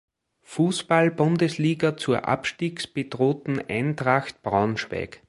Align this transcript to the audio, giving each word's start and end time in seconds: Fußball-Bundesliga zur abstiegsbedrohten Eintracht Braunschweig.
Fußball-Bundesliga 0.41 1.95
zur 1.95 2.27
abstiegsbedrohten 2.27 3.61
Eintracht 3.69 4.41
Braunschweig. 4.41 5.19